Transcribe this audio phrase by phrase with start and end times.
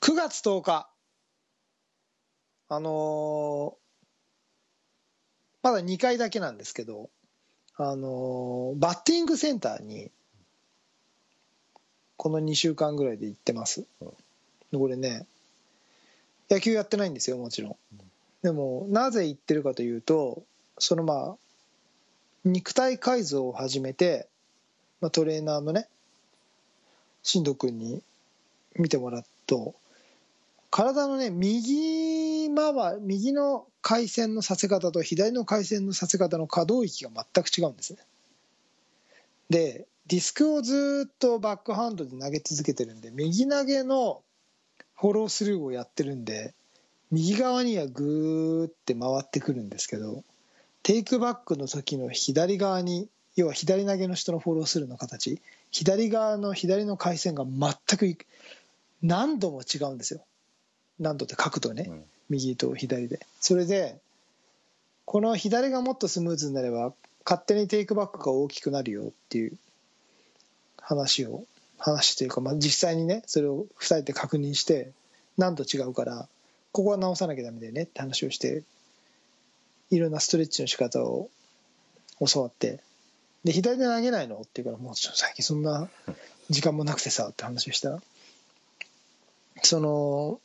[0.00, 0.88] 9月10日。
[2.68, 3.80] あのー
[5.62, 7.10] まだ2回だけなんですけど、
[7.76, 10.10] あのーバッティングセンターに
[12.16, 13.86] この2週間ぐらいで行ってます、
[14.72, 15.26] でこれね
[16.48, 17.76] 野球やってないんですよもちろん。
[18.42, 20.42] でもなぜ行ってるかというと
[20.78, 21.36] そのまあ
[22.46, 24.28] 肉体改造を始めて、
[25.02, 25.88] まあ、トレーナーのね
[27.22, 28.02] 進藤君に
[28.76, 29.74] 見てもらうと
[30.70, 37.98] 体のね右回右の回線のさせ方と左の回線のさせ方の可動域が全く違うんですね。
[39.48, 44.22] でディスクをずっとバックハンドで投げ続けてるんで右投げの
[44.96, 46.54] フォロースルーをやってるんで
[47.10, 50.24] 右側にはグーって回ってくるんですけど
[50.82, 58.26] テイクバックの時の左側に要は左投げの人のフォロースルーの形左側の左の回線が全く
[59.02, 60.24] 何度も違うんですよ。
[61.00, 62.04] 何度って角度ね、うん。
[62.28, 63.26] 右と左で。
[63.40, 63.98] それで
[65.04, 66.92] この左がもっとスムーズになれば
[67.24, 69.52] 勝手にテイクバックが大きくなるよっていう
[70.80, 71.44] 話を
[71.78, 74.92] 話というか、まあ、実際にねそれを2人で確認して
[75.36, 76.28] 何度違うから
[76.72, 78.62] ここは直さなきゃダメだよねって話をして
[79.90, 81.28] いろんなストレッチの仕方を
[82.24, 82.80] 教わって
[83.44, 85.88] で左で投げないのって言うからもうちょっと最近そんな
[86.50, 87.90] 時間もなくてさって話をした。
[87.90, 88.02] ら
[89.62, 90.40] その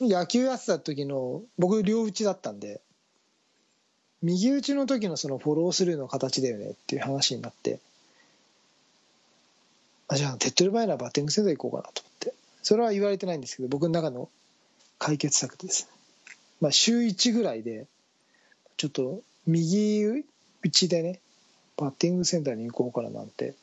[0.00, 2.80] 野球やってた時の僕両打ちだったんで
[4.22, 7.78] 右打ちの時のそのフォロースルーの形だよねっていう話になって
[10.08, 12.34] あじゃあ手っ取り早いなバッティングセンター行こうかなと思って。
[12.64, 14.30] それは言われてないんですけど僕の中の
[14.98, 15.86] 解決策です、
[16.62, 17.86] まあ、週1ぐらいで
[18.78, 21.20] ちょっと右打ちでね
[21.76, 23.54] バッティングセンターに行こうかななんて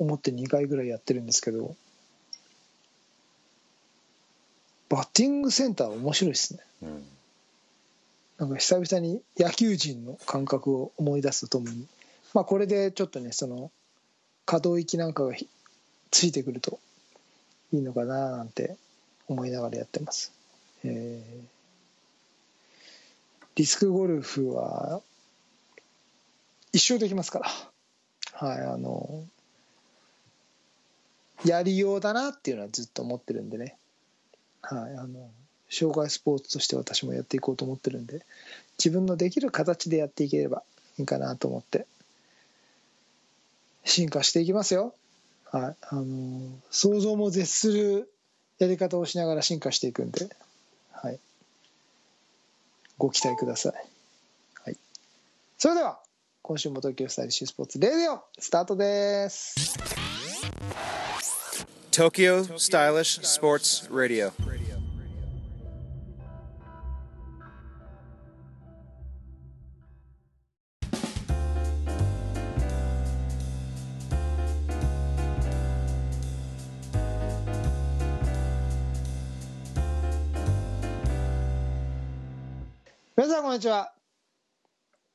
[0.00, 1.76] 思って2回ぐらいやってるんですけど
[4.88, 6.60] バッティングセンター面白いですね。
[6.82, 7.04] うん。
[8.38, 11.86] なんか久々に野球人の感覚を思い出すとともに、
[12.34, 13.70] まあ、これでちょっとねその
[14.46, 15.48] 可動域なんかがひ
[16.10, 16.78] ついてくると
[17.72, 18.76] いいのかななんて
[19.26, 20.32] 思いながらやってます、
[20.84, 21.58] えー
[23.58, 25.02] ディスクゴルフは
[26.72, 27.50] 一生できますから。
[28.34, 29.24] はいあの
[31.44, 33.76] やりようだなっていうのはずっと思ってるんでね
[34.68, 35.30] はいあの
[35.70, 38.22] 障害スポーツとして私もやっていこうと思ってるんで
[38.78, 40.62] 自分のできる形でやっていければ
[40.98, 41.86] いいかなと思って
[43.84, 44.94] 進化していきますよ
[45.50, 48.10] はいあの想像も絶する
[48.58, 50.28] やり方をしながら進化していくんで
[50.92, 51.18] はい
[52.98, 53.72] ご期待ください、
[54.64, 54.76] はい、
[55.56, 55.98] それでは
[56.42, 59.78] 今週も東京スタイリッシュスポーツレディオスタートです。
[61.98, 64.30] Tokyo Stylish Sports Radio.
[64.38, 64.47] 皆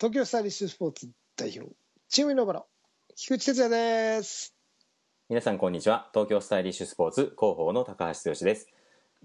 [0.03, 1.73] 東京スタイリッシュスポーツ代表
[2.09, 2.65] チームイノバの
[3.15, 3.71] 菊池哲也
[4.17, 4.53] です。
[5.29, 6.09] 皆さんこんにちは。
[6.13, 8.67] 東京スタイリッシュスポーツ広報の高橋剛です。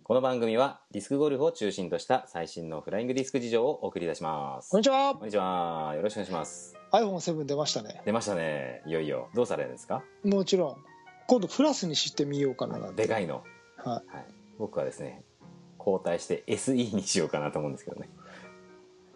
[0.04, 4.70] この番組はディスクゴルフを中心とした最新のフライングディスク事情をお送りいたします。
[4.70, 5.16] こんにちは。
[5.16, 5.94] こんにちは。
[5.96, 6.76] よろしくお願いします。
[6.92, 8.00] iPhone7 出ましたね。
[8.04, 8.84] 出ましたね。
[8.86, 9.30] いよいよ。
[9.34, 10.04] どうされるんですか？
[10.22, 10.76] もちろん。
[11.26, 13.42] 今度プラスにしてみようかなでかいの？
[13.78, 14.04] ははい。
[14.60, 15.24] 僕はですね
[15.76, 18.06] 交代して SE にしようかなと思うんですけどね。
[18.06, 18.10] い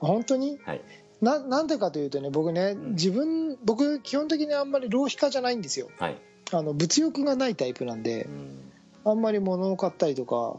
[0.01, 0.59] 本当に？
[0.67, 0.81] はい
[1.23, 2.91] ななんでかというとね僕ねん。
[2.91, 5.89] 自分僕基本的にあんまり浪費家じゃないんですよ。
[5.99, 6.17] はい。
[6.53, 8.73] あの物欲がないタイプなんでうん。
[9.05, 10.57] あんまり物を買ったりとか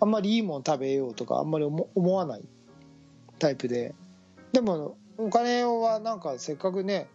[0.00, 2.44] あんまりいいもの食べようとかあんまり思思わない
[3.38, 3.94] タイプで。
[4.52, 7.08] でもお金はなんかせっかくね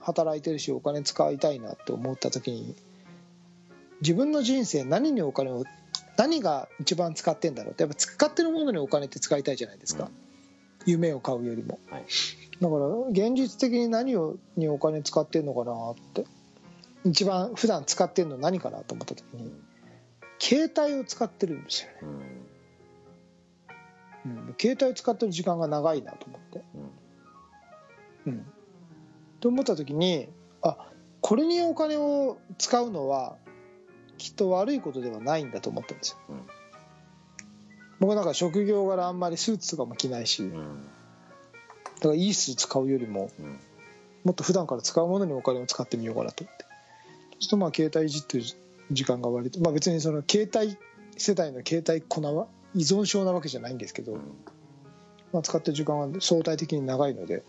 [0.00, 2.76] 働いてるしお金使いたいなって思った時に
[4.00, 5.64] 自分の人生何にお金を
[6.16, 10.10] 何が一番使ってんだろうってやっぱ使ってるものにお金って使いたいじゃないですか、
[10.86, 12.04] 夢を買うよりも、はい。
[12.60, 16.24] だから現実的に何をにお金使ってんのかなって。
[17.04, 19.52] 一番普段使ってんの何かなと思った時に
[20.38, 21.96] 携帯を使ってるんですよね、
[24.24, 24.30] うん。
[24.30, 26.62] うん、携帯を使ってる時間が長いなと思って。
[28.26, 28.32] うん。
[28.32, 28.46] うん。
[29.40, 30.28] と思った時に
[30.62, 30.78] あ
[31.20, 33.36] これにお金を使うのは
[34.18, 36.61] きっと悪いことではないんだと思ったんですよ、うん
[38.02, 40.88] 僕なんか職業柄あんまりスーツとかも着ないしだうん。
[42.00, 43.60] からいいスーツ買うよりもうん。
[44.24, 46.64] もっと普段から使うものにお金を使ってみようかなと思って。
[46.64, 46.68] そ
[47.38, 48.44] うするとまあ携帯いじってる
[48.90, 50.76] 時間が割とまあ別にその携帯
[51.16, 54.20] 世代の携帯粉は依存症なわけじゃないんですけど、うん。
[55.32, 57.42] まあ、使ってる時間は相対的に長いので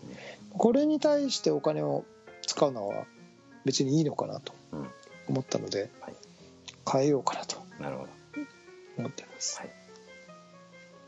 [0.56, 2.04] これに対してお金を
[2.46, 3.04] 使うのは
[3.66, 4.88] 別にいいのかなとうん。
[5.28, 6.14] 思ったのではい。
[6.90, 8.08] 変えようかなとなるほど。
[8.98, 9.58] 思ってます。
[9.58, 9.70] はい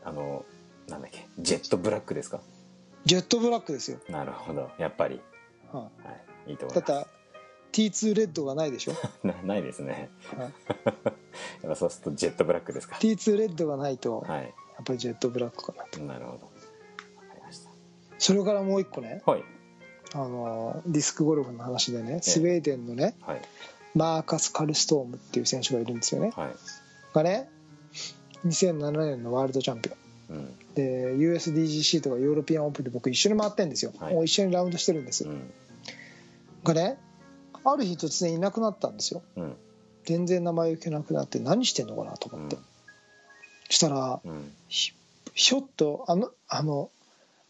[0.07, 0.45] あの
[0.87, 2.39] なんだっけジェットブラックですか？
[3.05, 5.21] ジェットブラックですよ、なるほどやっぱり。
[5.71, 5.89] はは
[6.47, 6.91] いいいとい、思います。
[6.93, 7.09] だって
[7.73, 8.93] T2 レッドがないでしょ、
[9.27, 10.09] なないですね。
[10.37, 10.53] はい、
[11.61, 12.95] やっぱそうするとジェットブラックですか。
[12.97, 14.45] T2 レッドがないとやはい。
[14.81, 15.99] っぱりジェットブラックかなと。
[15.99, 16.45] なるほど。
[17.17, 17.61] わかりまし
[18.19, 19.21] それからもう一個ね。
[19.25, 19.43] たはい。
[20.13, 23.41] あのディスクゴルフの話でねスウェーデンのねはい。
[23.95, 26.31] マーカス・カルストームっていう選手がいるんですよね。
[26.35, 26.55] はい。
[27.13, 27.49] がね
[28.45, 29.89] 2007年のワールドチャンピ
[30.29, 30.37] オン。
[30.37, 30.57] うん。
[30.75, 34.13] で USDGC とかヨーロピアンオープンで僕一緒に回ってんですよ、はい。
[34.13, 35.51] もう一緒にラウンドしてるんです、うん。
[36.63, 36.97] がね
[37.63, 39.23] ある日突然いなくなったんですよ。
[39.35, 39.55] うん。
[40.05, 42.57] 全然名前を聞けなくなって何してんのかなと思って、
[43.69, 44.53] したらうん。
[44.67, 44.93] ひ
[45.33, 46.89] ひょっとあのあの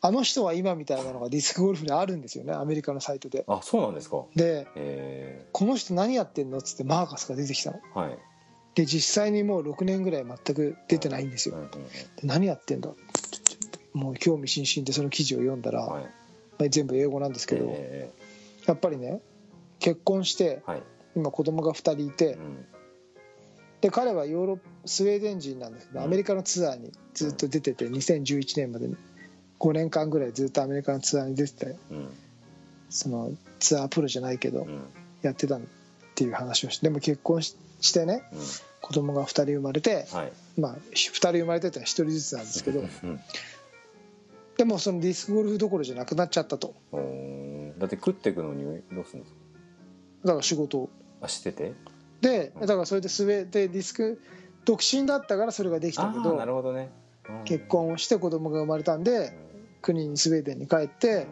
[0.01, 2.54] あの人は今みたいなのがディスクゴルフであるんですよね。
[2.54, 3.44] アメリカのサイトで。
[3.48, 4.24] あそうなんですか。
[4.36, 7.80] でえこの人何やってんのっつってマーカスが出てきたの。
[7.95, 8.18] ー、はい
[8.77, 11.56] で実際にもう6年ぐらい全く出てないんですよ。
[12.21, 12.91] で何やってんだ？
[13.94, 16.03] もう興味津々でその記事を読んだら、うんはい。
[16.03, 18.12] まあ全部英語なんですけど、え
[18.68, 19.19] やっぱりね
[19.79, 20.83] 結婚してー、はい。
[21.15, 22.65] 今子供が2人いてうん。
[23.81, 26.06] で彼はヨーロッスウェーデン人なんですけどうん。
[26.06, 28.88] アメリカのツアーにずっと出てて2011年まで
[29.59, 32.09] 5年間ぐらいずっとアメリカのツアーに出ててうん。
[32.91, 34.81] そのツアープロじゃないけどうん。
[35.23, 35.62] やってたっ
[36.13, 38.39] ていう話をしてでも結婚ししてねうん。
[38.81, 40.31] 子供が2人生まれてはい。
[40.59, 43.19] まあ2人生まれてたら1人ずつなんですけどうん。
[44.57, 46.75] でもそのディスクゴルフどころじゃなくなっちゃったと。
[47.77, 49.39] だって食っていくのにどうするんですか
[50.25, 50.89] だから仕事を。
[51.21, 51.74] あしてて？
[52.21, 54.19] でだからそれでスウェーでディスク
[54.65, 56.89] 独身だったからそれができたけどなるほどね。
[57.30, 57.44] うん。
[57.44, 59.38] 結婚をして子供が生まれたんで
[59.81, 61.27] 国にスウェーデンに帰って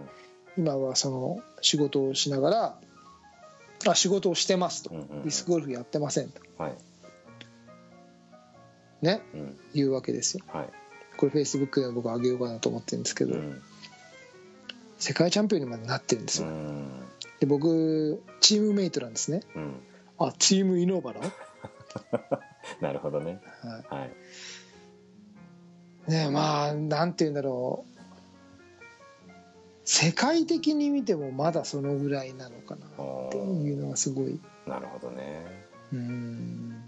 [0.58, 2.80] 今はその仕事をしながら
[3.88, 4.90] あ仕事をしてますと。
[4.92, 5.24] うんうんうん。
[5.24, 6.42] ディスクゴルフやってませんと。
[6.58, 6.78] はい。
[9.02, 9.22] ね？
[9.34, 9.58] うん。
[9.74, 10.44] いうわけですよ。
[10.48, 10.70] はい。
[11.18, 13.36] これフェイスブックでも僕上げようかなと思ってるんですけど。
[13.36, 13.62] うん。
[14.98, 16.48] 世界チャンピオンにまでなってるんですよ。
[16.48, 17.02] うん。
[17.40, 19.42] で僕チームメイトなんですね。
[19.56, 19.80] うん。
[20.18, 21.20] あチームイノーバの、
[22.82, 23.42] なるほどね。
[23.62, 24.12] ははい。
[26.08, 27.95] い、ねまあなんて言うんだろう
[29.86, 32.88] 世界的に見てもまだそのぐらいなのかな。
[32.88, 34.40] っていうのがすごい。
[34.68, 35.46] なるほどね。
[35.94, 36.84] うん。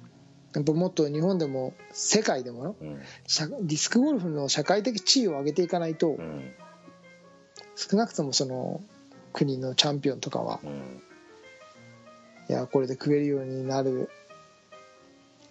[0.54, 3.00] やっぱもっと日本でも世界でもようん。
[3.28, 6.52] 社ディスクゴルフの社会的地位を上げていかないとうん。
[7.76, 8.82] 少なくともその
[9.32, 11.02] 国のチャンピオンとかはうん。
[12.50, 14.10] いやこれで食えるようになる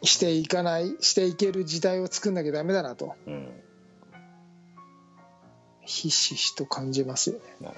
[0.03, 3.15] していかないしていける時代を作んなきゃダメだなと。
[3.29, 3.49] うん
[5.87, 7.73] ひしひしと感じますよね。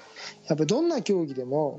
[0.49, 1.79] やっぱどんな競技でも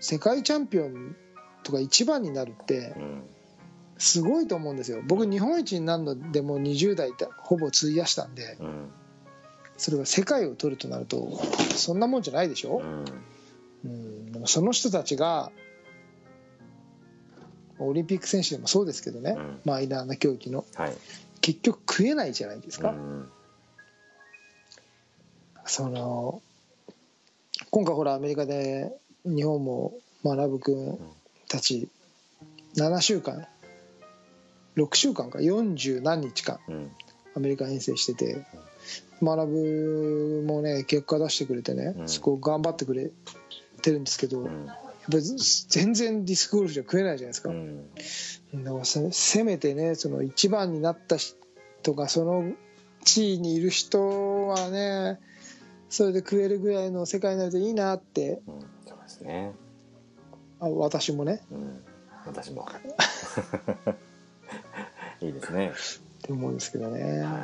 [0.00, 1.16] 世界チャンピオン
[1.62, 3.22] とか一番になるってうん。
[3.98, 5.02] すごいと思うんですよ。
[5.06, 8.90] 僕日本一になるのでも20代ってほぼ費やしたんでうん。
[9.76, 11.38] それが世界を取るとなると
[11.74, 12.82] そんなもんじゃないでしょ、
[13.84, 14.46] うん。
[14.46, 15.52] その人たちが
[17.78, 19.60] オリンピック選手でもそうですけどね、うん。
[19.64, 20.92] マイナーな競技のはい。
[21.42, 23.28] 結局食えないじゃないですか、うん
[25.70, 26.42] その
[27.70, 28.90] 今回ほらアメリカで
[29.24, 29.92] 日本も
[30.24, 30.98] 学君
[31.48, 31.88] たち
[32.76, 33.46] 7週間
[34.76, 36.90] 6週間か40何日間うん。
[37.36, 38.44] アメリカ遠征してて
[39.22, 42.08] 学もね結果出してくれてね、うん。
[42.08, 43.12] そこ頑張ってくれ
[43.80, 44.74] てるんですけど、やっうんぱ
[45.12, 45.22] り
[45.68, 48.64] 全然ディスクゴルフじゃ食えないじゃないですか、うん。
[48.64, 52.52] だからせせめてねその一番になった人がその
[53.04, 55.20] 地位にいる人はね
[55.90, 58.40] それで食えるぐらいの世界になるといいなって。
[58.46, 59.52] うんそうですね。
[60.60, 61.42] あ私もね。
[61.50, 61.84] うん。
[62.26, 62.66] 私も。
[65.20, 65.72] いいですね。
[65.72, 67.42] って思うんですけどね、はい。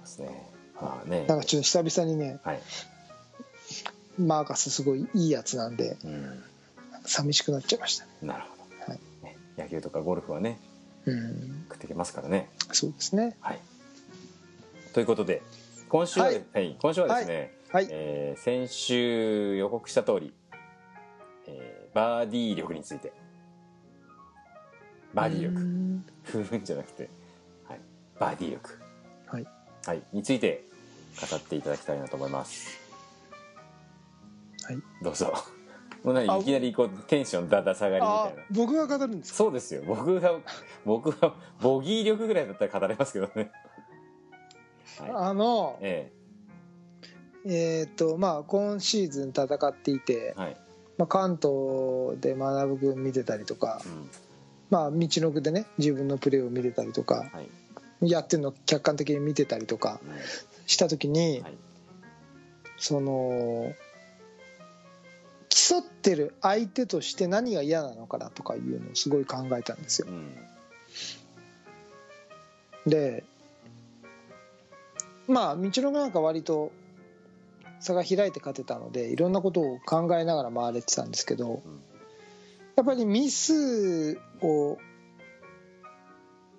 [0.00, 0.50] ですね。
[0.74, 1.26] まあね。
[1.26, 2.60] なんかちょっと久々にねはい。
[4.18, 6.42] マーカスすごいいいやつなんでうん。
[7.04, 8.48] 寂しくなっちゃいましたなるほ
[8.86, 9.00] ど、はい。
[9.24, 10.58] ね、野球とかゴルフはね
[11.06, 11.64] うん。
[11.68, 12.50] 食ってきますからね。
[12.72, 13.36] そうですね。
[13.40, 13.60] はい。
[14.92, 15.42] ということで
[15.90, 16.70] 今週は、ははい。
[16.70, 17.88] い今週はですね、はい。
[17.90, 20.32] えー先週予告した通り、
[21.46, 23.12] えーバーディー力について。
[25.12, 25.60] バーディー力。
[25.60, 26.04] うん。
[26.22, 27.08] ふふんじゃなくて、
[27.68, 27.80] はい、
[28.18, 28.78] バーディー力、
[29.26, 29.46] はい。
[29.84, 30.64] はい、について
[31.28, 32.78] 語っていただきたいなと思います。
[34.64, 34.76] はい。
[35.02, 35.32] どうぞ。
[36.04, 38.42] もう何いきなりこうテンションだだ下がりみたあいな。
[38.52, 39.36] 僕が語るんですか？
[39.36, 39.82] そうですよ。
[39.84, 40.38] 僕が
[40.86, 43.34] 僕はボギー力ぐらいだったら語れますけどね。
[43.34, 43.42] は
[44.98, 46.12] あのいえ。
[47.46, 50.56] えっ、とまあ今シーズン戦っていてえ、はい。
[50.98, 54.10] まあ、関東で学君見てたりとかうん。
[54.70, 57.40] まあ道のくでね自分のプレーを見てたりとかは
[58.02, 58.10] い。
[58.10, 60.10] やってるのを客観的に見てたりとかうん。
[60.66, 61.54] した時に、はい。
[62.76, 63.72] その
[65.48, 70.08] 競ってる相手として何が嫌なのかなとかいうのをすごい考えたんですよ。
[70.08, 70.34] うん。
[72.86, 73.24] で
[75.30, 76.72] まあ道のくなんか割と
[77.80, 81.80] 差が開いて勝てたのでいろんなことを考えながら回れてたんですけどうん
[82.76, 84.78] やっぱりミスを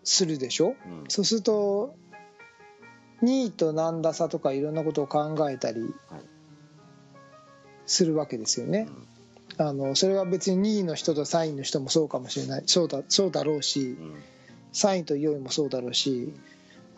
[0.03, 0.75] するでしょ？
[0.85, 1.03] うん。
[1.07, 1.95] そうすると
[3.23, 5.87] 2位と何打差とかいろんなことを考えたりは
[6.17, 6.21] い。
[7.85, 8.87] するわけですよね。
[9.57, 12.63] あのそれは別に2位の人と3位の人もそうかもしれない。
[12.65, 14.15] そうだそうだろうしうん。
[14.73, 16.33] 3位と4位もそうだろうし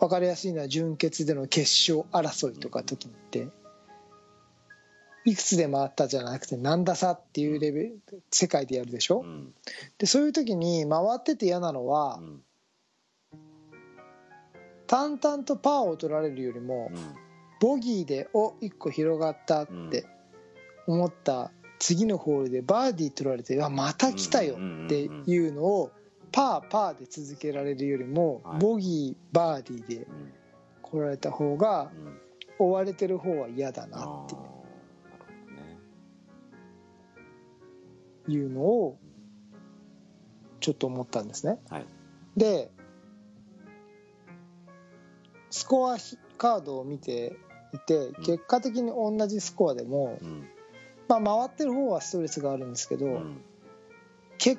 [0.00, 3.48] 分かりやすいのは準決での決勝争いとか時って
[5.24, 9.22] いくつで回ったじゃなくて何打差っていうレベル世界でやるでしょ？
[9.24, 9.54] うん。
[9.98, 12.42] でそういう時に回ってて嫌なのはうん。
[14.86, 17.14] 淡々とパーを取られるよりもうん。
[17.60, 20.04] ボギーでお1個広がったって
[20.86, 25.90] 思った次のホールでバーディー取られてあまた来たよっていうのを
[26.34, 28.58] パーパーで続けられるよりもはい。
[28.58, 30.32] ボギーバーディーでうん。
[30.82, 32.18] 来られた方がうん。
[32.58, 34.28] 追われてる方は嫌だあなっ
[38.26, 38.50] ていう。
[38.50, 38.98] のを
[40.60, 41.60] ちょっと思ったんですね。
[41.68, 41.86] はい。
[42.36, 42.70] で
[45.50, 45.96] スコア
[46.36, 47.36] カードを見て
[47.72, 50.48] いて結果的に同じスコアでも、うん。
[51.06, 53.40] まあ、回ってる方はストレスがあるんですけど、うん。
[54.38, 54.58] け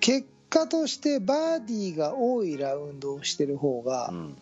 [0.00, 4.36] 結果としてバーディーが多いラウンドをしてる方がうん。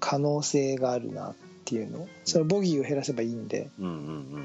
[0.00, 1.34] 可能性があるなっ
[1.64, 2.06] ていうの。
[2.24, 3.70] それボギーを減らせばいいんで。
[3.78, 4.44] うんうん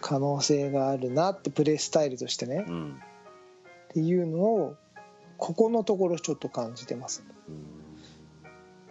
[0.00, 2.64] 可能性があるなってプレースタイルとしてね。
[2.64, 4.76] っていうのを
[5.38, 7.24] ここのところちょっと感じてます。
[7.48, 7.88] うん。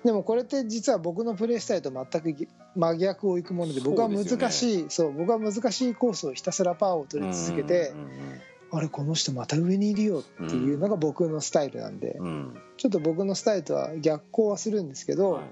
[0.03, 12.25] でもこれって実は僕のプレースタイルと全く真逆をいくもので僕は難しいそう,、僕は難しいコースをひたすらパーを取り続けて、うんあれこの人また上にいるよっていうのが僕のスタイルなんで、うん。
[12.25, 12.61] うん。
[12.77, 15.43] ちょっと僕のスタイルとは逆行はするんですけど、は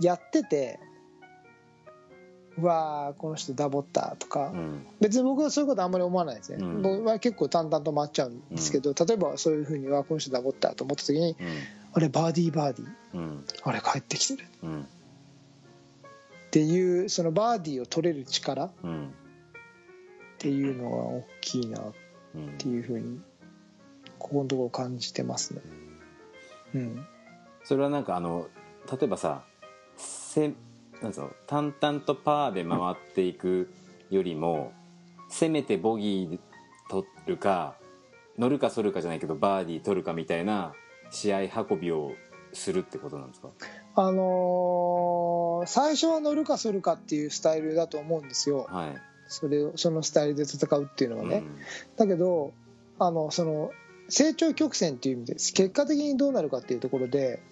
[0.00, 0.04] い。
[0.04, 0.80] やってて
[2.58, 4.86] うわーこの人ダボったとか、うん。
[5.00, 6.82] 別に僕はそういうことあんまり思わないですね、うん。
[6.82, 11.36] 僕は結構淡々と回っちゃうんですけど、例えばそういうふうにはこの人ダボったと思った時に
[11.92, 12.88] あれバーディーバーディー。
[13.14, 13.44] うん。
[13.62, 14.48] あれ帰ってきてる。
[14.62, 14.82] うん。
[14.82, 14.84] っ
[16.50, 19.14] ていうそのバーディーを取れる力っうん。
[20.38, 21.94] ていうのが大きいなっう
[22.40, 23.20] んていうふうに
[24.18, 25.60] ここのところ感じてますね。
[26.74, 27.06] うん。
[27.64, 28.48] それはなんかあの
[28.90, 29.42] 例えばさ
[29.96, 30.52] せ
[31.00, 33.72] なんの淡々とパーで回っていく
[34.10, 34.72] よりも
[35.28, 36.38] せめてボギー
[36.90, 37.76] 取るか
[38.38, 40.72] 乗るか反るかじゃないけどバーディー取るかみたいな
[41.10, 42.12] 試合運びを
[42.52, 43.48] するってことなんですか？
[43.94, 48.66] あのー最初は乗るか反るかっていうスタイルだと思うんですよ。
[48.70, 48.96] はい
[49.32, 51.56] それをそのスタイルで戦うっていうのはね、うん。
[51.96, 52.52] だけど
[52.98, 53.70] あのその
[54.08, 57.42] 成長曲線っていう意味です結果的にどうなるかっていうところで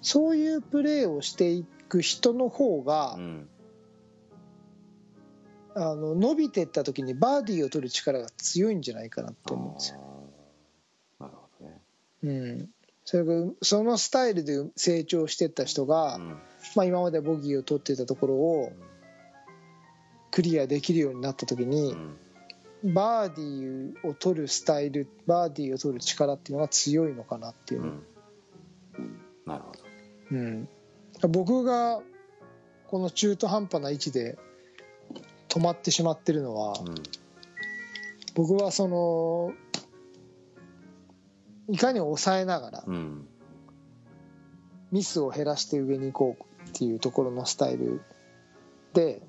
[0.00, 3.48] そういうプレーをしていく人の方が、うん。
[5.74, 10.00] あの伸びていった時にバーディーを取る力が強いんじゃないかなと思うんですよ。
[11.20, 11.80] なるほどね。
[12.24, 12.32] う
[12.62, 12.68] ん、
[13.04, 16.36] それがそのスタイルで成長していった人が、うん。
[16.74, 18.72] まあ、今までボギーを取っていたところを
[20.30, 22.16] クリアできるようになった時うに、ん。
[22.84, 27.82] バーディーを取るスタイルバーディーを取る力っていうのが強いのかなっていう。
[27.82, 28.02] うの、ん。
[29.46, 29.78] なるほど。
[30.30, 30.68] うん。
[31.30, 32.00] 僕が
[32.86, 34.38] この中途半端な位置で
[35.48, 36.94] 止まってしまってるのは、うん。
[38.34, 39.52] 僕はその
[41.68, 43.28] いかに抑えながらうん。
[44.90, 48.00] ミスを減らして上に行こうっていうところのスタイル
[48.94, 49.20] で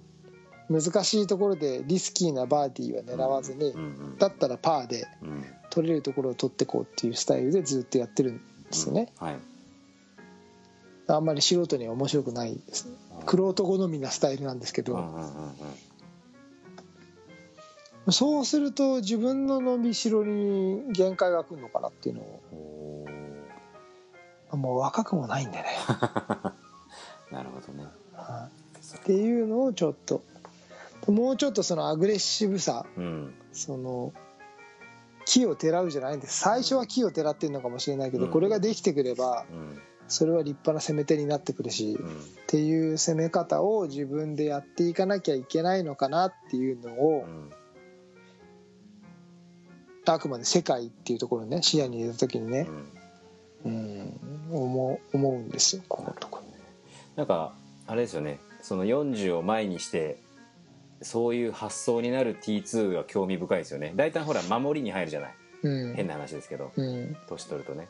[0.69, 3.85] 難しいところでリスキーなバーディーは狙わずにうんう
[4.15, 5.45] んだったらパーでうん。
[5.69, 9.13] 取れるところを取ってこうっていうスタイルでずっとやってるんですよね。
[9.17, 9.37] はい。
[11.07, 12.85] あんまり素人には面白くないです。
[12.85, 12.95] ね
[13.25, 14.95] 玄人好みなスタイルなんですけど。
[14.95, 15.23] うんうんうん
[18.05, 18.13] うん。
[18.13, 23.05] そうすると自分の伸びしろに限界が来るのかなっていうのを。
[24.57, 25.65] もう若くもないんでね。
[27.31, 27.85] なるほどね。
[28.13, 28.49] は
[28.93, 28.97] い。
[28.97, 30.23] っていうのをちょっと
[31.07, 33.33] もうちょっとそのアグレッシブさうん。
[33.51, 34.13] その
[35.25, 36.39] 木をてらうじゃないんです。
[36.39, 38.31] 最初は木をてらってるのかもしれないけど、うん。
[38.31, 39.81] これができてくればうん。
[40.07, 42.21] それは立派な攻め手になってくるし、っうん。
[42.47, 47.51] ていう攻め方を自分でやっていかなきゃいけないのかなっていうのを、うん
[50.05, 52.67] あくまで世界っていうところにね視野に入れた時にね、
[53.63, 54.19] うん。
[54.51, 56.45] うん、思う思うんですよこのところ。
[57.15, 57.53] なんか
[57.85, 58.39] あれですよね。
[58.61, 60.17] その40を前にして
[61.01, 63.93] そういう発想になる T2 が興味深いですよね。
[63.95, 65.35] 大体ほら守りに入るじゃない。
[65.63, 65.95] うん。
[65.95, 66.71] 変な話ですけど。
[66.75, 67.87] うん、年取るとね。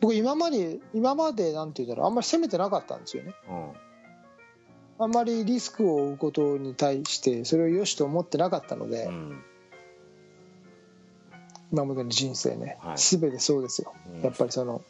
[0.00, 2.06] 僕今まで今までなんて言うんだろう。
[2.08, 3.34] あんまり攻めてなかったんですよね。
[3.48, 5.04] うん。
[5.04, 9.42] あんまりリスクを負うことに対してそれを良しと思ってなかったので、うん。
[11.72, 12.96] 今までの人生ね、はい。
[12.98, 14.22] 全てそうですよ、うん。
[14.22, 14.82] やっぱりその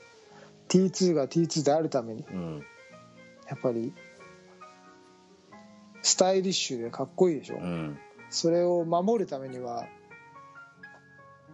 [0.69, 2.65] T2 が T2 であるためにうん。
[3.49, 3.93] やっぱり
[6.03, 7.99] スタイリッシュでかっこいいでしょ、うん。
[8.31, 9.87] それを守るためには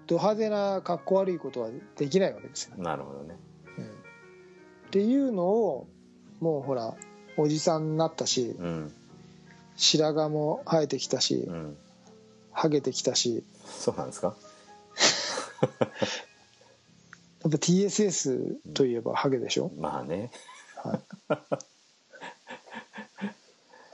[0.07, 3.37] ド派手なかっこ悪いことはできないわけですよ、なるほどね。
[3.77, 3.85] うん。
[3.85, 3.89] っ
[4.91, 5.87] ていうのを
[6.41, 6.95] もうほら
[7.37, 8.93] おじさんになったしうん。
[9.77, 11.77] 白髪も生えてきたしうん。
[12.53, 13.45] ハゲてきたし。
[13.67, 14.35] そうなんですか？
[17.43, 20.31] やっぱ TSS といえばハゲでしょ、まあね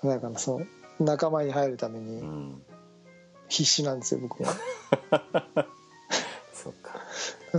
[0.04, 0.66] だからそう
[1.02, 2.62] 仲間に入るためうにん。
[3.48, 4.54] 必死なんですよ僕は。
[6.52, 7.00] そっか。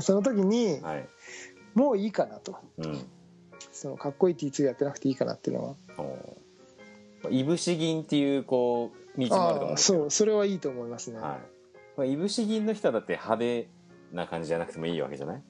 [0.02, 1.08] その時にはい。
[1.74, 2.58] もういいかなと。
[2.78, 3.06] うん。
[3.72, 5.76] そのかっこいい T2 やってなくていいかなっていうのは。
[7.26, 11.40] おいぶし銀っていうこう道もあると思うんああでそうそれはいいと思いますね、はい。
[11.98, 13.70] まあいぶし銀の人はだって派手
[14.12, 15.44] な感じじゃなくてもいいわけじゃない？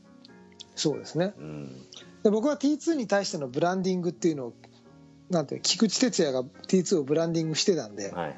[0.75, 1.33] そうですね。
[1.37, 1.81] うん。
[2.23, 4.53] で僕は T2 に対してのブランディングっていうのを
[5.29, 8.37] なんて菊池哲也が T2 をブランディングしてたんで、はいはい。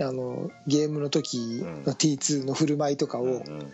[0.00, 3.72] あのゲームの時の T2 の振る舞いとかをうんうん。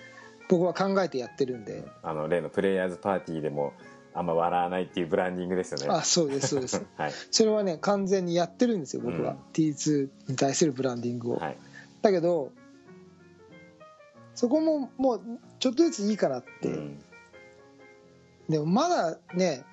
[0.48, 3.72] 僕は考えてやってるんで、あの例のプレイヤーズパーティーでも
[4.12, 5.86] あんま笑わないっていうブランディングですよね。
[5.88, 6.84] あそうですそうです。
[6.96, 7.12] はい。
[7.30, 11.56] それはね完全にやってるんですよ僕は、うん T2 に対するブランディングを、はい。
[12.02, 12.52] だけど
[14.34, 15.20] そこももう
[15.58, 17.02] ちょっとずついいかなって、うん。
[18.48, 19.64] でもまだね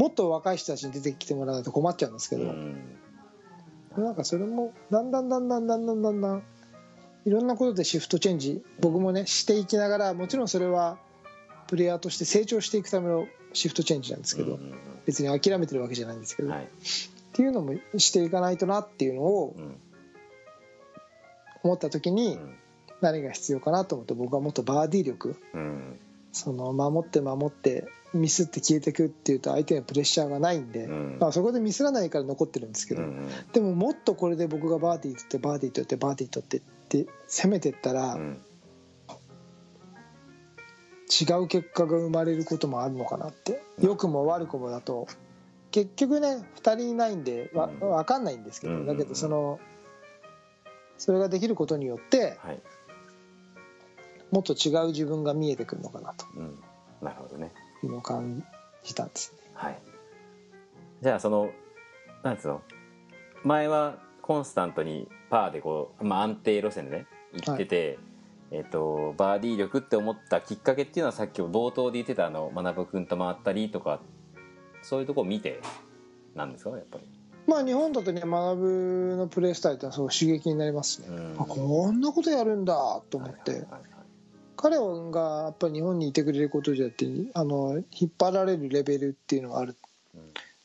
[0.00, 2.80] もっと若い人たちに出てきてもらわないと困っちゃうんですけど、うん。
[3.98, 6.42] なんかそれもだんだんだんだんだんだんだんだん
[7.26, 10.96] いろんなことでシフトチェンジ僕もねしていきながらもちろんそれは
[11.66, 16.68] プレイヤーとして成長していくためのシフトチェンジなんですけど、うん別に諦めてるわけじゃないんですけど、うんはいっ
[17.32, 19.76] ていうのもしていかないとなっていうのをうん
[21.62, 22.54] 思った時にうん
[23.02, 25.98] 何が必要かなと思って僕はもっとバーディー力うん
[26.32, 31.18] その守って守ってミスって消えてくっていうと相手にプレッシャーがないんで、うん。
[31.20, 33.28] まあ、そこでミスらないから残ってるんですけど、うん。
[33.52, 38.42] でももっとこれで僕がバーディー取ってバーディー取ってバーディー取ってって攻めてったらうん。
[41.10, 43.62] 違う結果が生まれることもあるのかなって。
[43.80, 45.06] 良くも悪くもだと。
[45.70, 47.78] 結局ね2人いないんでわうん。
[47.78, 48.86] 分かんないんですけうん。
[48.86, 49.60] どだけどその
[50.98, 52.60] それができることによってはい。
[54.32, 56.26] もっと違う自分が見えてくるのかなと。
[56.36, 56.58] うん。
[57.02, 57.52] なるほどね
[57.88, 58.44] を感
[58.82, 59.38] じたんですね。
[59.54, 59.78] はい。
[61.02, 61.50] じゃあその
[62.22, 62.62] なんつうの？
[63.44, 67.98] 前はコンスタントにパーでこう、まあ、安定路線でね行ってて、
[68.50, 74.00] えっとバーディー力って思ったきっかけっていうのはさっき冒頭で言ってたあの学君と回ったりとか
[74.82, 75.60] そういうとこを見て
[76.34, 76.70] なんですか？
[76.70, 77.04] やっぱり。
[77.46, 81.36] まあ日本だとね学のプレースタイルってのはすごい刺激になりますしね、うん。
[81.40, 83.82] あこんなことやるんだと思って、はいはいはい
[84.60, 89.74] 彼がやっぱり日本にいてくれることじゃってあの引っ張られるレベルっていうのがある。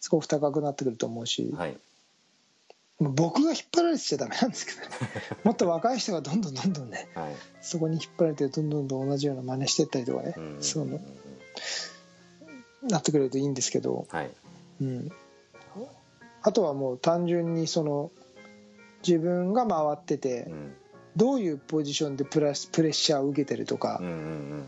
[0.01, 1.77] すごく高くなってくると思うし、うんはい。
[2.99, 4.87] もう僕が引っ張られてちゃダメなんですけどね。
[5.45, 7.35] もっと若い人がどんどんどんどんねはい。
[7.61, 10.57] そこに引っ張られてどんどんどん同じような真似してったりとかね、うん。
[10.61, 10.99] そうの
[12.83, 14.31] なってくれるといいんですけど、はい。
[14.81, 15.11] うん、
[16.41, 18.11] あとはもう単純にその
[19.07, 20.75] 自分が回っててうん
[21.15, 24.67] どういうポジションでプラスプレッシャーを受けてるとかうん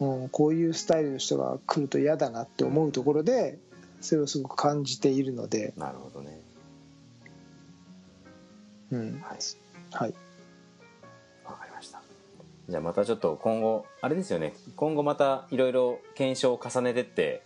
[0.00, 3.58] う、んうん、こういうスタイルの人が来ると嫌だなって思うところで
[4.00, 6.40] それをすごく感じているので、うんなるほどね。
[8.90, 9.20] うん。
[9.20, 9.38] はい。
[9.90, 10.14] はい、
[11.44, 12.00] わかりました。
[12.68, 14.54] じゃあまたちょっと今後あれですよね。
[14.76, 17.42] 今後またいろいろ検証を重ねてって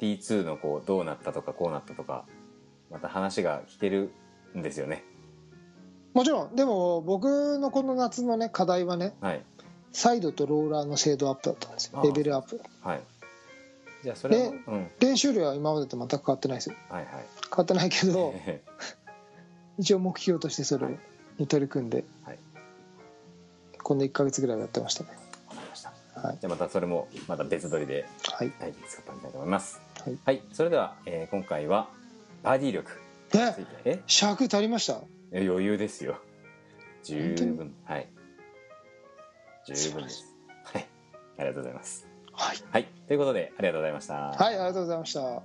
[0.00, 2.24] T2 のこうどうなったとかこうなったとか
[2.90, 4.10] また話が聞ける
[4.56, 5.04] んですよね
[6.16, 6.56] もちろん。
[6.56, 9.42] でも僕のこの夏のね課題はねはい。
[9.92, 12.00] サイドとローラーの精度アップだったんですよ。
[12.02, 12.60] レベルアップ。
[12.82, 13.00] はい。
[14.02, 14.90] じゃあそれはでうん。
[15.00, 16.76] 練習量は今までと全く変わってないですよ。
[16.88, 17.12] はいはい。
[17.14, 17.22] 変
[17.58, 18.62] わってないけどえ
[19.78, 20.86] 一応目標としてそれ
[21.38, 22.38] に取り組んで、はい。
[23.82, 25.10] 今度1か月ぐらいはやってましたね。
[25.10, 25.92] ーわかりました。
[26.20, 26.38] はい。
[26.40, 29.80] じゃあまたそれもまた別撮りでは使ってみたいと思います。
[30.02, 30.18] はい。
[30.24, 30.42] はい。
[30.52, 31.88] それでは、えー今回は
[32.42, 32.90] バディ力
[33.34, 33.66] えについて。
[33.84, 34.02] え？
[34.06, 34.94] 尺足りました？
[34.94, 36.18] え余裕ですよ。
[37.02, 37.74] 十分。
[37.84, 38.08] はい。
[39.66, 40.34] 十分です。
[40.64, 40.88] はい。
[41.38, 42.06] ありがとうございます。
[42.32, 42.56] はい。
[42.70, 42.84] はい。
[43.06, 44.14] ということでありがとうございました。
[44.14, 45.42] はいありがとうございました。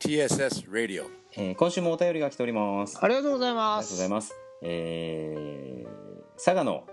[0.00, 1.04] TSS Radio.
[1.36, 2.98] えー今週もお便りが来ております。
[3.00, 3.86] ありがとうございあます。
[3.86, 4.34] りがとうございます。
[4.62, 6.86] えー、佐賀の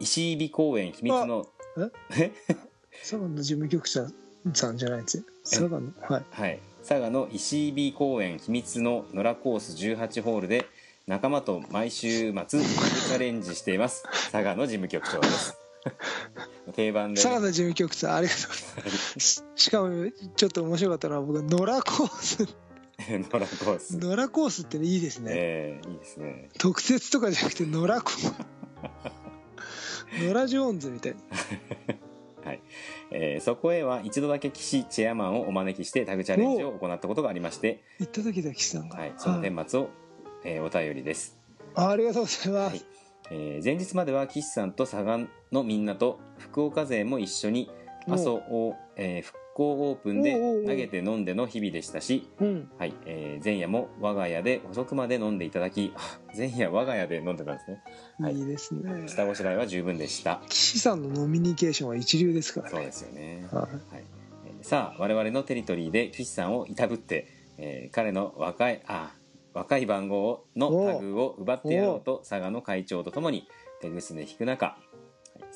[0.00, 1.46] 石井公園秘密の
[2.16, 2.32] え？
[3.00, 4.06] 佐賀の事務局長
[4.54, 5.22] さんじゃないですよ。
[5.44, 6.24] 佐賀のはい。
[6.30, 6.60] はい。
[6.86, 10.66] 佐賀の石井公園秘密の野良コース18ホールで
[11.06, 14.04] 仲間と毎週末チャレンジしています。
[14.30, 15.56] 佐賀の事務局長です。
[16.74, 19.44] 定番で、佐賀の事務局長ありがとうございます。
[19.56, 22.68] しかもちょっと面白かったのは僕野良コース。
[23.08, 26.50] 野良コース、 野良コースっていいですね、えー、いいですね。
[26.58, 28.32] 特設とかじゃなくて野良コース。
[30.20, 31.16] 野良ジョーンズみたい
[32.48, 32.60] はい。
[33.10, 39.90] えーそこへは一度だけ岸チェアマンをお招きしてタグチャレンジを行ったことがありまして、行った時だ岸さんが、はい、その顛末を、
[40.44, 41.38] えーお便りです。
[41.74, 42.82] あありがとうございます、はい。
[43.30, 45.20] えー前日までは岸さんと佐賀
[45.52, 47.70] のみんなと福岡勢も一緒に
[48.08, 49.22] 阿蘇を、えー
[49.58, 50.34] 復興オープンで
[50.66, 52.70] 投げて飲んでの日々でしたし、うん。
[52.78, 57.82] はいえー前夜も我が家で遅くまで飲んでいただきあ前夜我が家で飲んでたんですね。
[58.20, 58.34] はい。
[58.36, 59.08] いいですね。
[59.08, 60.40] 下ごしらえは十分でした。
[60.48, 62.76] 岸さんのノミニケーションは一流ですからね。
[62.76, 63.62] そうですよね、はい。
[63.62, 64.04] はい。
[64.46, 67.26] えーさあ我々のテリトリーで岸さんをいたぶって、
[67.58, 69.12] えー彼の若いあ
[69.54, 73.48] 若い番号のタグを奪ってやろうと佐賀の会長とともに
[73.80, 74.87] 手ぐすね引く中はい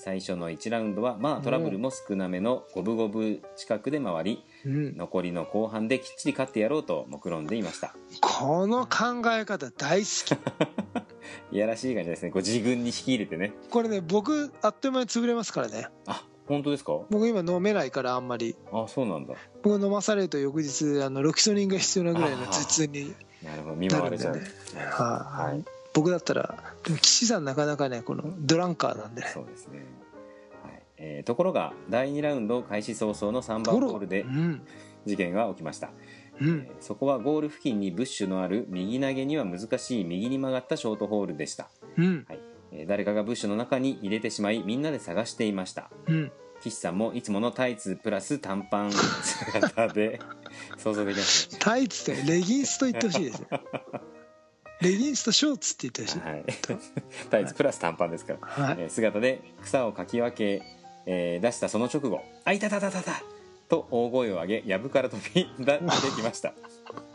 [0.04, 7.94] 最初の1ラウンドはまあトラブルも少なめの五分五分近くで回りうん、残りの後半できっちり勝ってやろうと目論んでいました。
[8.20, 10.38] この考え方大好き。
[11.54, 12.30] いやらしい感じですね。
[12.30, 13.52] こう自分に引き入れてね。
[13.70, 15.86] これね僕あっという間に潰れますからね。
[16.06, 16.92] あ本当ですか？
[17.10, 18.56] 僕今飲めないからあんまり。
[18.72, 19.34] あそうなんだ。
[19.62, 23.76] 僕飲まされると翌日あのロキソニンが必要なぐらいの頭痛になるほど。
[23.76, 24.42] 見舞われちゃう、ね。
[24.90, 29.28] ははい僕だったらでも岸さんなかなかねこのドランカーなんでね。
[29.32, 29.84] そうですね、
[30.62, 30.82] はい。
[30.96, 34.62] えーところが第2ラウンド開始早々の3番ホールでうん。
[35.04, 35.90] 事件が起きました、
[36.40, 36.66] うん。
[36.68, 42.24] えーそこはゴール付近にブッシュのある右投げには難しい右に曲がったショートホールでした、うん。
[42.28, 42.38] はい。
[42.72, 45.90] えー誰かがブッシュの中に入れてしまいみんなで探していました。
[46.06, 46.32] うん。
[46.62, 50.20] 岸さんもいつものタイツプラス短パン 姿で
[50.78, 51.58] 想像できますね。
[51.60, 53.48] タイツってレギンスと言ってほしいですね
[54.82, 56.44] レギンスとショーツって言ってほしいはい、
[57.30, 58.76] タイツプラス短パンですから、はい。
[58.80, 60.62] えー姿で草をかき分け、
[61.06, 63.22] えー出したその直後「あいたたたたた!」
[63.68, 65.80] と大声を上げ藪から飛び出て
[66.16, 66.52] きました、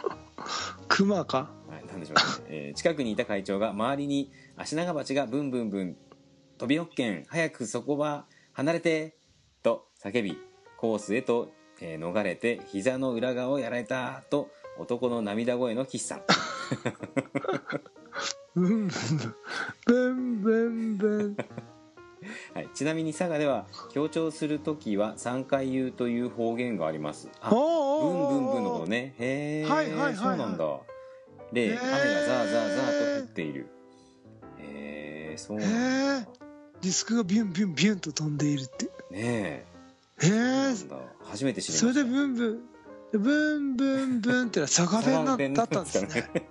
[0.87, 1.49] クマか？
[1.69, 5.97] はい、なんでしょうね、えー近くにいた会長が周りに足長鉢がブンブンブン
[6.57, 9.15] 飛びおっけん早くそこは離れて
[9.61, 10.37] と叫び
[10.77, 11.51] コースへと、
[11.81, 14.49] えー逃れて膝の裏側をやられたと
[14.79, 16.21] 男の涙声の岸さん
[18.55, 18.93] ブンブン
[19.85, 21.37] ブンブンブン
[22.53, 30.57] はい、ちなみに佐賀では強調する時は3回言うという方言がありますあブンブンブンのことねへえ、はいはいはいはいそうなん。
[30.57, 30.65] だ
[31.53, 33.67] で雨がザーザーザーと降っている
[34.59, 35.65] へえそうな
[36.19, 36.23] ん。
[36.25, 36.29] だ
[36.81, 38.37] ディスクがビュンビュンビュンと飛ん。
[38.37, 39.65] でいるってねへ
[40.23, 40.87] ええなん。
[40.89, 42.59] だ初めて知りましたそれでブンブン
[43.13, 45.83] ブンブンブンってのは佐賀弁なだったん。
[45.85, 46.49] ですね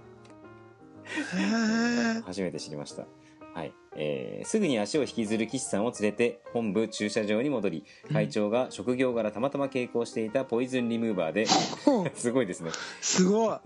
[2.25, 3.07] 初めて知りました。
[3.55, 11.47] はい、えーすぐに足を引きずる岸さんを連れて本部駐車場に戻り会長が職業柄たまたま傾向していたポイズンリムーバーで
[12.15, 12.71] すごいですね。
[13.01, 13.59] すごい。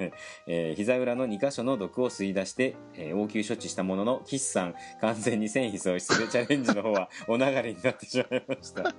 [0.46, 8.94] えー膝裏の2箇所の毒を吸い出して、えー応急処置したものの岸さん完全に繊維喪失でチャレンジの方はお流れになってしまいました。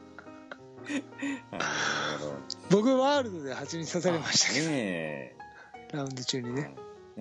[2.70, 4.68] 僕ワールドで蜂に刺されましたけど。
[4.68, 5.36] ねえ。
[5.94, 6.74] ラウンド中にね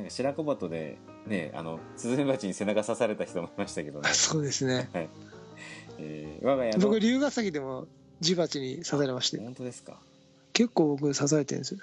[0.09, 4.09] 白子鳩でねあのスズメバチに背中刺された人もいましたけどね。
[4.09, 4.89] あ、そうですね。
[5.99, 7.87] えー我が家の僕龍ヶ崎でも
[8.21, 9.39] ジバチに刺されまして。
[9.39, 9.99] 本当ですか？
[10.53, 11.81] 結構僕刺されてるんですよ。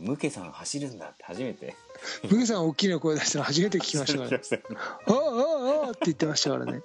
[0.00, 1.74] ムケさん走るんだって初めて。
[2.30, 4.30] ムゲさん大きな声出したの初めて聞きましたから。
[4.30, 4.40] ね
[5.06, 6.82] 「ああああ」って言ってましたからね。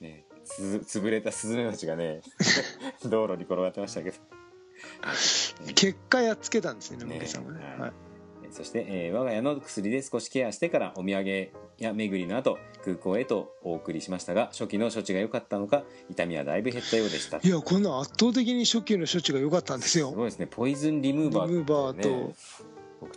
[0.00, 2.20] ねつ潰れたスズメバチがね
[3.06, 4.16] 道路に転がってましたけど。
[5.74, 7.64] 結果やっつけたんですよねムねゲさんがね。
[7.64, 7.80] はい。
[7.80, 7.92] はい
[8.54, 17.38] そして、えー我が家の薬で少しケアしてからお土産や巡りの後空港へとお送りしましたが初期の処置が良かったのか痛みはだいぶ減ったようでした。
[17.42, 20.46] いやこんなん圧倒的に初期の処置が良かったんですすよごいですね。
[20.46, 22.34] ポイズンリムーバーってリムーバーと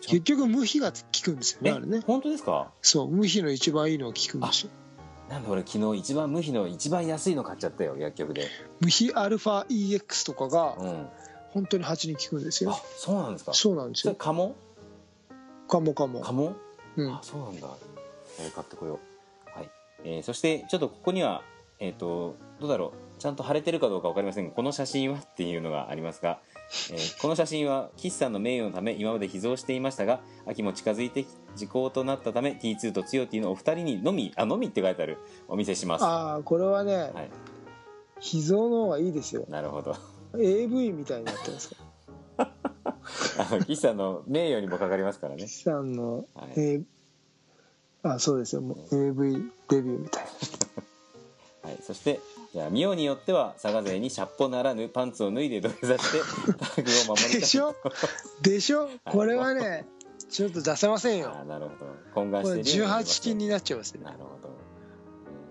[0.02, 2.02] 結局無比が効くんですよねあれね。
[2.08, 2.72] 本当ですか？
[2.82, 4.72] そう無比の一番いいのが効くんですよ。
[5.30, 8.48] なんで俺昨日一番無比の一番安いの買っちゃったよ薬局で。
[8.80, 11.08] 無比アルファ EX とかがうん。
[11.52, 13.54] 本当に蜂に効くんですあよそうなんですか？
[13.54, 14.14] そうなんですよ。
[14.14, 14.34] それ
[15.68, 16.22] カモかも。
[16.22, 16.48] かも？
[16.48, 16.56] カモ
[16.98, 17.14] うん。
[17.14, 17.68] あそうなんだ、
[18.40, 19.00] えー買ってこよ
[19.56, 19.70] う、はい。
[20.04, 21.42] えーそしてちょっとここには
[21.80, 23.20] えっ、とどうだろう。
[23.20, 26.40] ちゃんと貼れてるかどうか分かりませんがこの写真はっていうのがありますが、
[26.92, 31.26] えーこの写真は岸さんの名誉のため今まで秘蔵していましたが秋も近づいて
[31.56, 36.04] 時効となったため T2 とつよ T のお二人にのみあのみって書いてあるお見せします。
[36.04, 37.30] はああこれはねい。
[38.20, 39.46] 秘蔵の方がいいですよ。
[39.50, 39.96] なるほど。
[40.38, 41.77] AV みたいになってますから
[43.38, 45.46] あの岸さんの名誉にもかかりますからね。
[45.46, 46.52] 岸さんの、はい。
[46.58, 46.84] えー
[48.04, 48.62] あそうですよ。
[48.62, 49.34] もう AV
[49.70, 50.30] デビューみたいな。
[51.70, 52.22] はい、そして
[52.54, 56.20] じゃあ妙によっては佐賀勢にシャッポならぬパンツを脱いで土下座して
[56.54, 57.76] タッグを守りたいでしょ？
[58.42, 58.88] でしょ？
[59.04, 59.86] これはね
[60.30, 61.30] ちょっと出せませんよ。
[61.30, 61.72] あーなるほ
[62.16, 62.22] ど。
[62.22, 64.02] 懇願してるようになります18金になっちゃいますよ。
[64.02, 64.50] なるほど、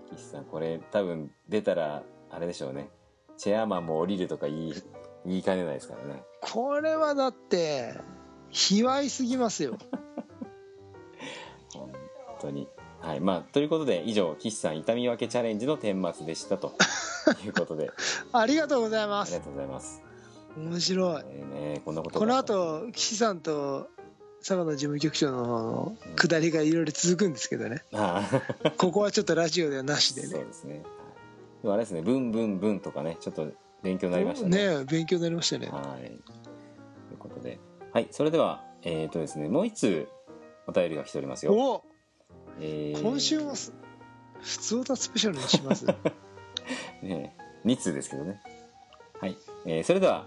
[0.09, 2.89] えー岸さんこれ多分出たらあれでしょうね。
[3.37, 4.73] チェアマンも降りるとか言い
[5.25, 7.95] 言いかねないですからねこれはだって
[8.49, 9.77] 卑猥すぎますよ。
[11.73, 11.91] 本
[12.39, 12.67] 当に。
[12.99, 16.73] はいまあということで以上岸さん痛み分けチャレンジの顛末でしたと。
[17.45, 17.91] いうことで。
[18.31, 19.35] ありがとうございます。
[19.35, 20.01] ありがとうございます、
[20.57, 21.23] 面白い。
[21.25, 22.25] えーね、こんなことが。
[22.25, 23.87] この後岸さんと
[24.39, 27.83] 佐賀の事務局長の方の下りがいろいろ続くんですけどね。
[28.77, 30.83] ここはちょっとラジオではなしでそうねですね、
[31.65, 33.51] あれですねブンブンブンとかねちょっと
[33.83, 34.79] 勉強になりましたね。
[34.79, 35.67] ね勉強になりましたね。
[35.67, 36.07] はい。
[36.07, 36.15] とい
[37.15, 37.59] うことで。
[37.93, 40.07] はいそれではえっ、とですねもう一通
[40.67, 41.83] お便りが来ておりますよ、お
[42.59, 43.01] えー。
[43.01, 43.73] 今週もす
[44.41, 45.85] 普通歌スペシャルにします。
[47.01, 47.35] ね
[47.65, 48.41] 2通ですけどね。
[49.19, 50.25] はい、えーそれでは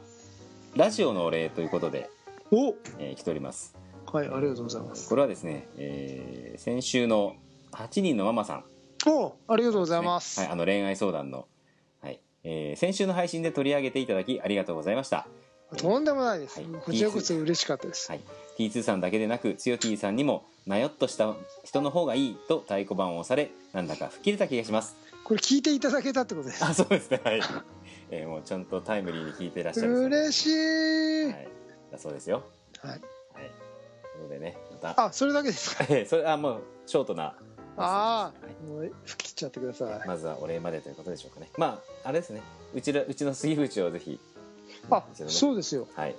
[0.75, 2.11] ラジオのお礼ということで、
[2.51, 3.77] おえー来ております。
[4.07, 5.09] はいありがとうございます。
[5.09, 7.37] これはですね、えー先週の
[7.73, 8.65] 8人のママさん。
[9.07, 11.47] おありがとうございます、はい、あの恋愛相談の、はい
[12.45, 15.27] えー先週の配信で取り上げていただきありがとうございました。
[15.77, 16.69] とんでもないです、はい。
[16.85, 18.21] こちらこそ嬉しかったです、はい、
[18.59, 24.97] T2 さんだけでなくつよ T さんにもなよっとした人の方がいいと太鼓判を押されなんだか吹っ切れた気がします。
[25.23, 27.21] これ聞いていただけたってことですあそうですね。
[27.23, 27.41] はい、
[28.11, 31.49] えーもうちゃんとタイムリーに聞いてらっしゃる嬉しい、はい、
[31.93, 32.43] だそうですよ。
[32.81, 33.01] はい、はい。
[33.01, 33.11] という
[34.23, 35.05] ことでねまた。
[35.07, 35.85] あそれだけですか？
[35.91, 37.37] えーそれあもうショートな
[37.77, 38.67] ああ、はい。
[38.67, 41.49] もう吹き切っちゃってください、まずはお礼までということでしょうかね。
[41.57, 42.43] まああれですね。
[42.75, 44.21] うちらうちの杉淵をぜひ。
[44.91, 45.29] あね。
[45.29, 45.87] そうですよ。
[45.95, 46.15] はい。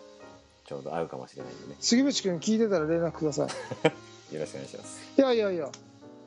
[0.66, 1.76] ちょうど合うかもしれないんでね。
[1.80, 3.48] 杉渕君聞いてたら連絡ください。
[4.34, 5.12] よろしくお願いします。
[5.18, 5.70] いやいやいや。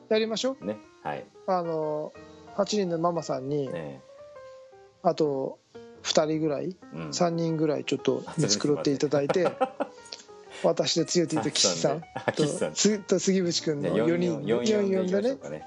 [0.09, 0.65] やりましょう。
[0.65, 1.25] ねはい。
[1.47, 2.13] あの
[2.57, 4.01] 8人のママさんにね
[5.03, 5.59] あと
[6.03, 7.11] 2人ぐらいうん。
[7.11, 9.45] 3人ぐらいちょっと見繕っていただいて
[10.65, 12.03] 私と強 T と岸さん。
[12.15, 15.63] あ岸さんとつと杉渕君の4人44 44でね。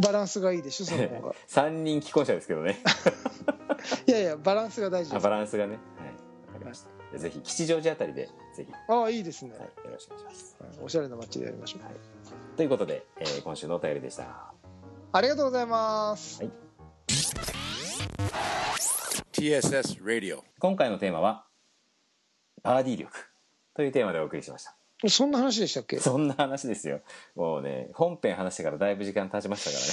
[0.00, 1.34] バランスがいいでしょその方が。
[1.48, 2.78] 3人既婚者ですけどね。
[4.06, 5.24] いやいやバランスが大事あです。
[5.24, 5.72] バランスがね。
[5.72, 5.80] はい。
[6.46, 7.18] わかりました。
[7.18, 9.52] ぜひ吉祥寺あたりでぜひ、ああいいですね。
[9.52, 10.80] はい、よろしくお願いします。
[10.82, 12.56] おしゃれな街でやりましょう。
[12.56, 14.54] ということで、えー今週のお便りでした。
[15.12, 16.42] ありがとうございます。
[16.42, 16.52] はい。
[19.32, 20.40] TSS Radio.
[20.58, 21.46] 今回のテーマは
[22.62, 23.31] バーディー力
[23.74, 24.74] というテーマでお送りしました。
[25.08, 25.98] そんな話でしたっけ？
[25.98, 27.00] そんな話ですよ。
[27.34, 29.88] もうね本編話してからだいぶ時間経ちましたからね。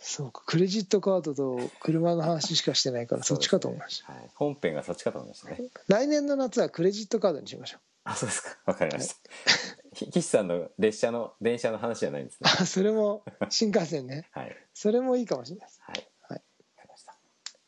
[0.00, 5.58] そうかクレジットカードと車の話しかしてないからそっちかと思いました、はい、本編がそっちかと思いましたね。
[5.88, 7.80] 来年の夏はクレジットカードにしましょう。
[8.04, 8.56] あそうですか。
[8.64, 9.14] わかりました。
[9.92, 12.50] ひ岸さんの列車の電車の話じゃないんですね。
[12.60, 14.28] あそれも新幹線ね。
[14.32, 14.56] はい。
[14.72, 15.80] それもいいかもしれないです。
[15.82, 16.08] はい。
[16.28, 16.42] はい。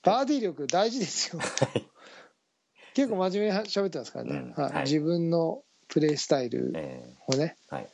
[0.02, 1.40] バーディー力大事ですよ。
[1.40, 1.46] は
[1.78, 1.86] い
[2.94, 4.52] 結構真面目に喋ってますからね、はいうん。
[4.52, 4.82] はい。
[4.84, 7.56] 自分のプレースタイルえをね。
[7.70, 7.88] ーはい。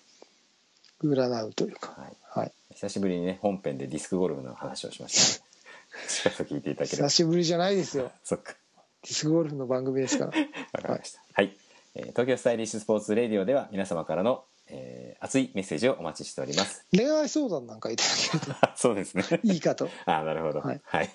[1.03, 1.95] 占うというか。
[1.99, 2.17] はい。
[2.41, 2.53] はい。
[2.75, 5.49] 久しぶりにね本編でディスクゴルフの話をしました、ね、
[6.09, 7.09] しっか聞いていただければ。
[7.09, 8.13] 久しぶりじゃないですよ。
[8.25, 8.55] そっか。
[9.03, 10.31] ディスクゴルフの番組ですから。
[10.31, 11.23] わかりました。
[11.33, 11.57] はい、
[11.95, 16.85] えー東京スタイリッシュスポーツレディオでは皆様からの、えー熱いメッセージをお待ちしております。
[16.93, 18.69] 恋愛相談なんかいただけると。
[18.77, 19.25] そうですね。
[19.45, 19.89] いいかと。
[20.05, 20.61] あなるほど。
[20.61, 20.81] はい。
[20.85, 21.11] はい、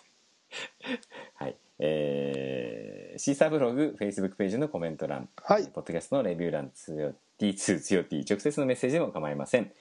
[1.36, 1.56] はい。
[1.80, 5.30] えーシーサーブログフェイスブックページのコメント欄。
[5.44, 5.68] はい。
[5.68, 9.72] ポッドキャストのレビュー欄つよ T2 つよ T 直接のメッセージでも構いません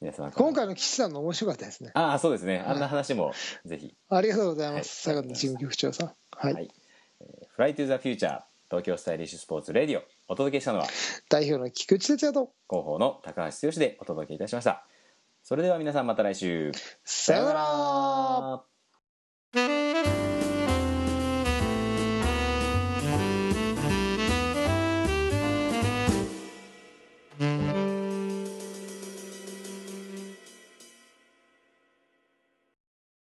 [0.00, 3.34] 皆様今回の岸さんの面白かったですねああそうですねあんな話も
[3.66, 6.70] ぜひありがとうございます、はい佐賀の事務局長さんはい、はい、
[7.20, 8.40] えー、Fly to the Future
[8.70, 10.86] 東京スタイリッシュスポーツレディオお届けしたのは
[11.28, 14.86] 代表の菊池哲也と広報の高橋剛でお届けいたしました
[15.42, 16.72] それでは皆さんまた来週
[17.04, 18.62] さようなら